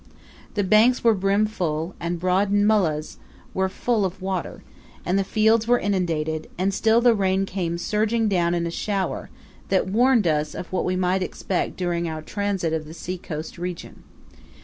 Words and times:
The 0.55 0.63
banks 0.63 1.03
were 1.03 1.13
brimful, 1.13 1.93
and 1.99 2.19
broad 2.19 2.51
nullahs 2.51 3.17
were 3.53 3.69
full 3.69 4.03
of 4.03 4.19
water, 4.19 4.63
and 5.05 5.19
the 5.19 5.23
fields 5.23 5.67
were 5.67 5.77
inundated, 5.77 6.49
and 6.57 6.73
still 6.73 7.01
the 7.01 7.13
rain 7.13 7.45
came 7.45 7.77
surging 7.77 8.27
down 8.27 8.55
in 8.55 8.65
a 8.65 8.71
shower, 8.71 9.29
that 9.69 9.85
warned 9.85 10.25
us 10.25 10.55
of 10.55 10.73
what 10.73 10.85
we 10.85 10.95
might 10.95 11.21
expect 11.21 11.77
during 11.77 12.09
our 12.09 12.23
transit 12.23 12.73
of 12.73 12.85
the 12.85 12.95
sea 12.95 13.19
coast 13.19 13.59
region. 13.59 14.01